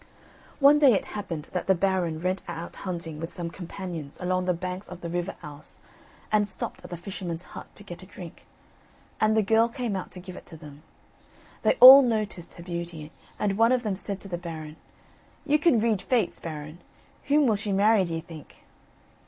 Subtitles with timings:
[0.59, 4.53] One day it happened that the Baron went out hunting with some companions along the
[4.55, 5.79] banks of the River Ouse,
[6.31, 8.47] and stopped at the fisherman's hut to get a drink,
[9.19, 10.81] and the girl came out to give it to them.
[11.61, 14.77] They all noticed her beauty, and one of them said to the Baron:
[15.45, 16.79] "You can read fates, Baron,
[17.25, 18.55] whom will she marry, d'ye think?"